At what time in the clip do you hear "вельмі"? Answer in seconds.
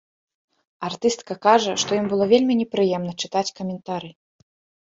2.33-2.57